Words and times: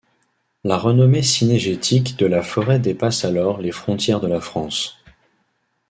La 0.63 0.79
renommée 0.79 1.21
cynégétique 1.21 2.17
de 2.17 2.25
la 2.25 2.41
forêt 2.41 2.79
dépasse 2.79 3.23
alors 3.23 3.61
les 3.61 3.71
frontières 3.71 4.19
de 4.19 4.25
la 4.27 4.41
France. 4.41 4.97